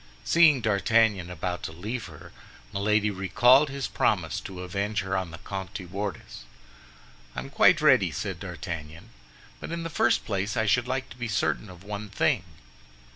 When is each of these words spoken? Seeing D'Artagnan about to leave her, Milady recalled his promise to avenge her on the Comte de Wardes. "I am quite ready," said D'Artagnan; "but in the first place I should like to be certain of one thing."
Seeing 0.23 0.61
D'Artagnan 0.61 1.29
about 1.29 1.61
to 1.61 1.71
leave 1.71 2.05
her, 2.05 2.31
Milady 2.73 3.11
recalled 3.11 3.69
his 3.69 3.87
promise 3.87 4.39
to 4.39 4.61
avenge 4.63 5.01
her 5.01 5.15
on 5.15 5.29
the 5.29 5.37
Comte 5.37 5.75
de 5.75 5.85
Wardes. 5.85 6.45
"I 7.35 7.41
am 7.41 7.51
quite 7.51 7.81
ready," 7.81 8.09
said 8.09 8.39
D'Artagnan; 8.39 9.09
"but 9.59 9.71
in 9.71 9.83
the 9.83 9.91
first 9.91 10.25
place 10.25 10.57
I 10.57 10.65
should 10.65 10.87
like 10.87 11.09
to 11.11 11.17
be 11.17 11.27
certain 11.27 11.69
of 11.69 11.83
one 11.83 12.09
thing." 12.09 12.43